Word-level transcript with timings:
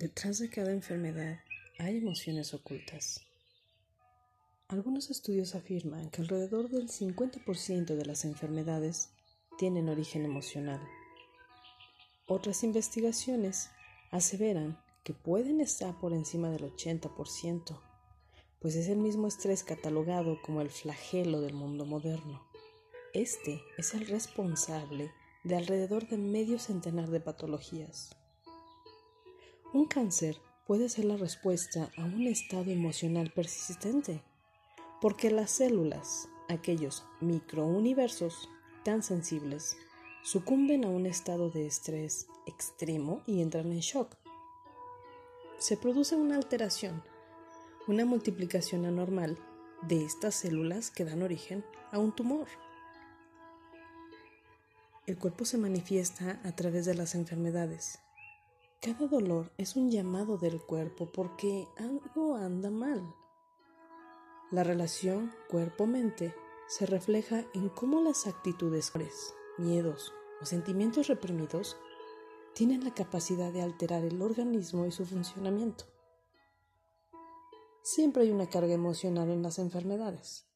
Detrás 0.00 0.38
de 0.38 0.48
cada 0.48 0.72
enfermedad 0.72 1.40
hay 1.78 1.98
emociones 1.98 2.54
ocultas. 2.54 3.20
Algunos 4.66 5.10
estudios 5.10 5.54
afirman 5.54 6.08
que 6.08 6.22
alrededor 6.22 6.70
del 6.70 6.88
50% 6.88 7.84
de 7.84 8.06
las 8.06 8.24
enfermedades 8.24 9.10
tienen 9.58 9.90
origen 9.90 10.24
emocional. 10.24 10.80
Otras 12.26 12.64
investigaciones 12.64 13.68
aseveran 14.10 14.82
que 15.04 15.12
pueden 15.12 15.60
estar 15.60 15.98
por 15.98 16.14
encima 16.14 16.48
del 16.48 16.62
80%, 16.62 17.78
pues 18.58 18.76
es 18.76 18.88
el 18.88 19.00
mismo 19.00 19.26
estrés 19.26 19.64
catalogado 19.64 20.40
como 20.40 20.62
el 20.62 20.70
flagelo 20.70 21.42
del 21.42 21.52
mundo 21.52 21.84
moderno. 21.84 22.42
Este 23.12 23.60
es 23.76 23.92
el 23.92 24.06
responsable 24.06 25.12
de 25.44 25.56
alrededor 25.56 26.08
de 26.08 26.16
medio 26.16 26.58
centenar 26.58 27.10
de 27.10 27.20
patologías. 27.20 28.16
Un 29.72 29.86
cáncer 29.86 30.36
puede 30.66 30.88
ser 30.88 31.04
la 31.04 31.16
respuesta 31.16 31.92
a 31.96 32.04
un 32.04 32.26
estado 32.26 32.72
emocional 32.72 33.30
persistente, 33.32 34.20
porque 35.00 35.30
las 35.30 35.52
células, 35.52 36.28
aquellos 36.48 37.04
microuniversos 37.20 38.48
tan 38.84 39.04
sensibles, 39.04 39.76
sucumben 40.24 40.84
a 40.84 40.88
un 40.88 41.06
estado 41.06 41.50
de 41.50 41.68
estrés 41.68 42.26
extremo 42.46 43.22
y 43.26 43.42
entran 43.42 43.70
en 43.70 43.78
shock. 43.78 44.16
Se 45.58 45.76
produce 45.76 46.16
una 46.16 46.34
alteración, 46.34 47.04
una 47.86 48.04
multiplicación 48.04 48.86
anormal 48.86 49.38
de 49.82 50.04
estas 50.04 50.34
células 50.34 50.90
que 50.90 51.04
dan 51.04 51.22
origen 51.22 51.64
a 51.92 52.00
un 52.00 52.10
tumor. 52.10 52.48
El 55.06 55.16
cuerpo 55.16 55.44
se 55.44 55.58
manifiesta 55.58 56.40
a 56.42 56.56
través 56.56 56.86
de 56.86 56.94
las 56.94 57.14
enfermedades, 57.14 58.00
cada 58.80 59.06
dolor 59.06 59.52
es 59.58 59.76
un 59.76 59.90
llamado 59.90 60.38
del 60.38 60.58
cuerpo 60.62 61.12
porque 61.12 61.68
algo 61.76 62.36
anda 62.36 62.70
mal. 62.70 63.14
La 64.50 64.64
relación 64.64 65.34
cuerpo-mente 65.50 66.34
se 66.66 66.86
refleja 66.86 67.44
en 67.52 67.68
cómo 67.68 68.00
las 68.00 68.26
actitudes, 68.26 68.90
miedos 69.58 70.14
o 70.40 70.46
sentimientos 70.46 71.08
reprimidos 71.08 71.76
tienen 72.54 72.82
la 72.82 72.94
capacidad 72.94 73.52
de 73.52 73.60
alterar 73.60 74.02
el 74.02 74.22
organismo 74.22 74.86
y 74.86 74.92
su 74.92 75.04
funcionamiento. 75.04 75.84
Siempre 77.82 78.22
hay 78.22 78.30
una 78.30 78.48
carga 78.48 78.72
emocional 78.72 79.28
en 79.28 79.42
las 79.42 79.58
enfermedades. 79.58 80.46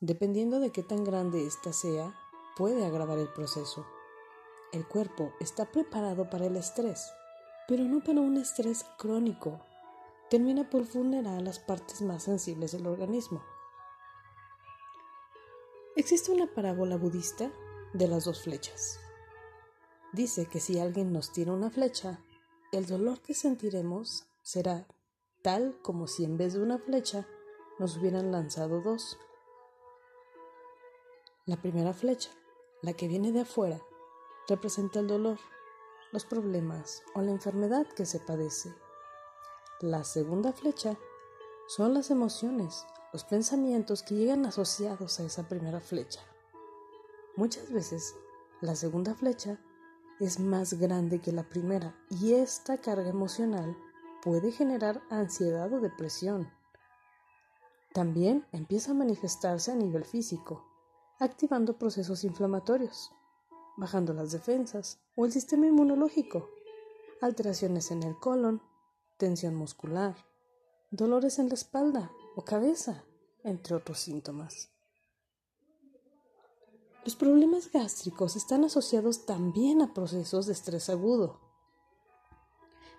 Dependiendo 0.00 0.58
de 0.58 0.70
qué 0.70 0.82
tan 0.82 1.04
grande 1.04 1.46
ésta 1.46 1.74
sea, 1.74 2.14
puede 2.56 2.86
agravar 2.86 3.18
el 3.18 3.28
proceso. 3.28 3.86
El 4.72 4.88
cuerpo 4.88 5.34
está 5.38 5.70
preparado 5.70 6.30
para 6.30 6.46
el 6.46 6.56
estrés 6.56 7.12
pero 7.68 7.84
no 7.84 8.02
para 8.02 8.22
un 8.22 8.38
estrés 8.38 8.86
crónico. 8.96 9.60
Termina 10.30 10.68
por 10.68 10.90
vulnerar 10.90 11.42
las 11.42 11.58
partes 11.58 12.00
más 12.00 12.22
sensibles 12.22 12.72
del 12.72 12.86
organismo. 12.86 13.44
Existe 15.94 16.32
una 16.32 16.46
parábola 16.46 16.96
budista 16.96 17.52
de 17.92 18.08
las 18.08 18.24
dos 18.24 18.40
flechas. 18.42 18.98
Dice 20.14 20.46
que 20.46 20.60
si 20.60 20.78
alguien 20.78 21.12
nos 21.12 21.30
tira 21.30 21.52
una 21.52 21.70
flecha, 21.70 22.24
el 22.72 22.86
dolor 22.86 23.20
que 23.20 23.34
sentiremos 23.34 24.26
será 24.42 24.86
tal 25.42 25.78
como 25.82 26.06
si 26.06 26.24
en 26.24 26.38
vez 26.38 26.54
de 26.54 26.62
una 26.62 26.78
flecha 26.78 27.28
nos 27.78 27.98
hubieran 27.98 28.32
lanzado 28.32 28.80
dos. 28.80 29.18
La 31.44 31.60
primera 31.60 31.92
flecha, 31.92 32.30
la 32.80 32.94
que 32.94 33.08
viene 33.08 33.30
de 33.32 33.40
afuera, 33.40 33.82
representa 34.48 35.00
el 35.00 35.06
dolor 35.06 35.38
los 36.12 36.24
problemas 36.24 37.02
o 37.14 37.22
la 37.22 37.30
enfermedad 37.30 37.86
que 37.86 38.06
se 38.06 38.20
padece. 38.20 38.74
La 39.80 40.04
segunda 40.04 40.52
flecha 40.52 40.96
son 41.66 41.94
las 41.94 42.10
emociones, 42.10 42.86
los 43.12 43.24
pensamientos 43.24 44.02
que 44.02 44.14
llegan 44.14 44.46
asociados 44.46 45.20
a 45.20 45.24
esa 45.24 45.48
primera 45.48 45.80
flecha. 45.80 46.20
Muchas 47.36 47.70
veces 47.70 48.16
la 48.60 48.74
segunda 48.74 49.14
flecha 49.14 49.60
es 50.18 50.40
más 50.40 50.74
grande 50.74 51.20
que 51.20 51.30
la 51.30 51.48
primera 51.48 51.94
y 52.10 52.34
esta 52.34 52.78
carga 52.78 53.08
emocional 53.08 53.76
puede 54.22 54.50
generar 54.50 55.02
ansiedad 55.10 55.72
o 55.72 55.80
depresión. 55.80 56.50
También 57.92 58.46
empieza 58.52 58.90
a 58.90 58.94
manifestarse 58.94 59.70
a 59.70 59.76
nivel 59.76 60.04
físico, 60.04 60.64
activando 61.20 61.78
procesos 61.78 62.24
inflamatorios 62.24 63.12
bajando 63.78 64.12
las 64.12 64.32
defensas 64.32 64.98
o 65.14 65.24
el 65.24 65.32
sistema 65.32 65.66
inmunológico, 65.66 66.50
alteraciones 67.20 67.90
en 67.90 68.02
el 68.02 68.18
colon, 68.18 68.60
tensión 69.16 69.54
muscular, 69.54 70.16
dolores 70.90 71.38
en 71.38 71.48
la 71.48 71.54
espalda 71.54 72.10
o 72.36 72.44
cabeza, 72.44 73.04
entre 73.44 73.76
otros 73.76 73.98
síntomas. 73.98 74.70
Los 77.04 77.14
problemas 77.14 77.70
gástricos 77.72 78.36
están 78.36 78.64
asociados 78.64 79.24
también 79.24 79.80
a 79.80 79.94
procesos 79.94 80.46
de 80.46 80.52
estrés 80.52 80.90
agudo. 80.90 81.40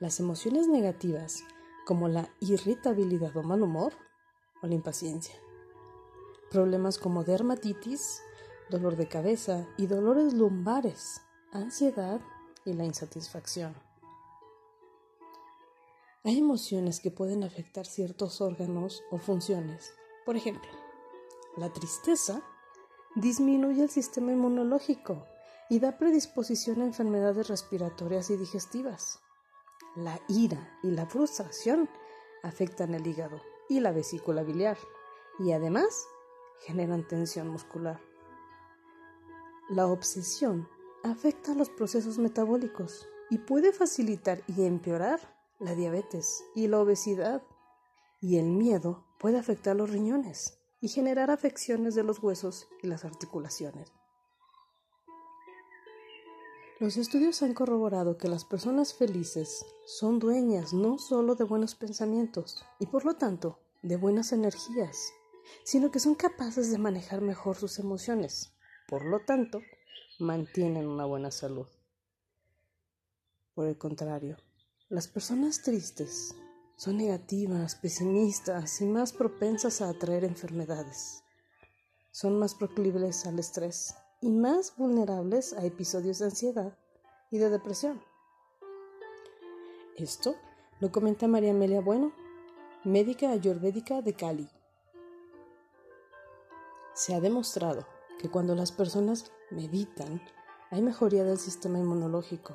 Las 0.00 0.20
emociones 0.20 0.66
negativas, 0.66 1.42
como 1.86 2.08
la 2.08 2.28
irritabilidad 2.40 3.34
o 3.36 3.42
mal 3.42 3.62
humor, 3.62 3.94
o 4.62 4.66
la 4.66 4.74
impaciencia. 4.74 5.34
Problemas 6.50 6.98
como 6.98 7.24
dermatitis, 7.24 8.20
dolor 8.70 8.96
de 8.96 9.08
cabeza 9.08 9.66
y 9.76 9.86
dolores 9.86 10.34
lumbares, 10.34 11.20
ansiedad 11.52 12.20
y 12.64 12.72
la 12.72 12.84
insatisfacción. 12.84 13.74
Hay 16.24 16.38
emociones 16.38 17.00
que 17.00 17.10
pueden 17.10 17.44
afectar 17.44 17.84
ciertos 17.84 18.40
órganos 18.40 19.02
o 19.10 19.18
funciones. 19.18 19.94
Por 20.24 20.36
ejemplo, 20.36 20.70
la 21.56 21.70
tristeza 21.70 22.42
disminuye 23.14 23.82
el 23.82 23.90
sistema 23.90 24.32
inmunológico 24.32 25.26
y 25.68 25.80
da 25.80 25.98
predisposición 25.98 26.80
a 26.80 26.86
enfermedades 26.86 27.48
respiratorias 27.48 28.30
y 28.30 28.36
digestivas. 28.36 29.20
La 29.96 30.18
ira 30.28 30.78
y 30.82 30.90
la 30.90 31.06
frustración 31.06 31.88
afectan 32.42 32.94
el 32.94 33.06
hígado 33.06 33.40
y 33.68 33.80
la 33.80 33.92
vesícula 33.92 34.42
biliar 34.42 34.78
y 35.38 35.52
además 35.52 36.06
generan 36.60 37.06
tensión 37.06 37.48
muscular. 37.48 38.13
La 39.70 39.86
obsesión 39.86 40.68
afecta 41.02 41.54
los 41.54 41.70
procesos 41.70 42.18
metabólicos 42.18 43.08
y 43.30 43.38
puede 43.38 43.72
facilitar 43.72 44.42
y 44.46 44.66
empeorar 44.66 45.20
la 45.58 45.74
diabetes 45.74 46.44
y 46.54 46.68
la 46.68 46.80
obesidad. 46.80 47.42
Y 48.20 48.36
el 48.36 48.44
miedo 48.44 49.06
puede 49.18 49.38
afectar 49.38 49.74
los 49.74 49.88
riñones 49.88 50.58
y 50.82 50.88
generar 50.88 51.30
afecciones 51.30 51.94
de 51.94 52.02
los 52.02 52.22
huesos 52.22 52.68
y 52.82 52.88
las 52.88 53.06
articulaciones. 53.06 53.90
Los 56.78 56.98
estudios 56.98 57.42
han 57.42 57.54
corroborado 57.54 58.18
que 58.18 58.28
las 58.28 58.44
personas 58.44 58.92
felices 58.92 59.64
son 59.86 60.18
dueñas 60.18 60.74
no 60.74 60.98
solo 60.98 61.36
de 61.36 61.44
buenos 61.44 61.74
pensamientos 61.74 62.62
y 62.78 62.86
por 62.86 63.06
lo 63.06 63.14
tanto 63.14 63.60
de 63.82 63.96
buenas 63.96 64.32
energías, 64.32 65.14
sino 65.62 65.90
que 65.90 66.00
son 66.00 66.14
capaces 66.14 66.70
de 66.70 66.76
manejar 66.76 67.22
mejor 67.22 67.56
sus 67.56 67.78
emociones 67.78 68.53
por 68.94 69.06
lo 69.06 69.18
tanto, 69.18 69.60
mantienen 70.20 70.86
una 70.86 71.04
buena 71.04 71.32
salud. 71.32 71.66
Por 73.52 73.66
el 73.66 73.76
contrario, 73.76 74.36
las 74.88 75.08
personas 75.08 75.62
tristes 75.62 76.36
son 76.76 76.98
negativas, 76.98 77.74
pesimistas 77.74 78.80
y 78.80 78.84
más 78.84 79.12
propensas 79.12 79.82
a 79.82 79.88
atraer 79.88 80.22
enfermedades. 80.22 81.24
Son 82.12 82.38
más 82.38 82.54
proclives 82.54 83.26
al 83.26 83.40
estrés 83.40 83.96
y 84.20 84.30
más 84.30 84.76
vulnerables 84.76 85.54
a 85.54 85.64
episodios 85.64 86.20
de 86.20 86.26
ansiedad 86.26 86.78
y 87.32 87.38
de 87.38 87.50
depresión. 87.50 88.00
Esto 89.96 90.36
lo 90.78 90.92
comenta 90.92 91.26
María 91.26 91.50
Amelia 91.50 91.80
Bueno, 91.80 92.12
médica 92.84 93.32
ayurvédica 93.32 94.02
de 94.02 94.14
Cali. 94.14 94.48
Se 96.94 97.12
ha 97.12 97.20
demostrado 97.20 97.92
que 98.18 98.30
cuando 98.30 98.54
las 98.54 98.72
personas 98.72 99.32
meditan, 99.50 100.20
hay 100.70 100.82
mejoría 100.82 101.24
del 101.24 101.38
sistema 101.38 101.78
inmunológico, 101.78 102.54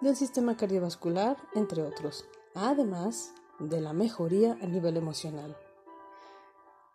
del 0.00 0.16
sistema 0.16 0.56
cardiovascular, 0.56 1.36
entre 1.54 1.82
otros, 1.82 2.26
además 2.54 3.32
de 3.58 3.80
la 3.80 3.92
mejoría 3.92 4.58
a 4.60 4.66
nivel 4.66 4.96
emocional. 4.96 5.56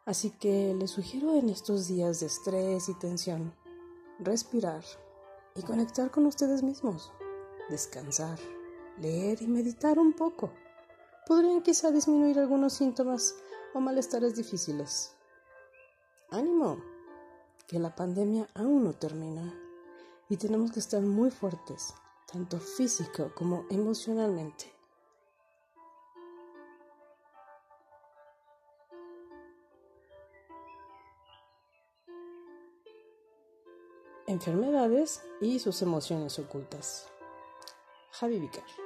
Así 0.06 0.32
que 0.32 0.74
les 0.74 0.92
sugiero 0.92 1.36
en 1.36 1.50
estos 1.50 1.88
días 1.88 2.20
de 2.20 2.26
estrés 2.26 2.90
y 2.90 2.94
tensión, 2.96 3.54
respirar 4.20 4.84
y 5.56 5.62
conectar 5.62 6.12
con 6.12 6.26
ustedes 6.26 6.64
mismos, 6.64 7.12
descansar, 7.70 8.40
leer 9.00 9.42
y 9.42 9.48
meditar 9.48 10.00
un 10.00 10.14
poco. 10.14 10.52
Podrían 11.28 11.62
quizá 11.62 11.92
disminuir 11.92 12.40
algunos 12.40 12.74
síntomas 12.74 13.36
o 13.74 13.80
malestares 13.80 14.36
difíciles. 14.36 15.16
¡Ánimo! 16.30 16.78
que 17.72 17.80
la 17.80 17.96
pandemia 17.96 18.50
aún 18.54 18.84
no 18.84 18.92
termina 18.92 19.58
y 20.28 20.36
tenemos 20.36 20.74
que 20.74 20.82
estar 20.82 21.02
muy 21.02 21.32
fuertes, 21.32 21.94
tanto 22.30 22.60
físico 22.60 23.32
como 23.34 23.66
emocionalmente. 23.70 24.74
Enfermedades 34.28 35.22
y 35.40 35.60
sus 35.60 35.82
emociones 35.82 36.40
ocultas. 36.40 37.08
Javi 38.12 38.38
Vicar. 38.38 38.81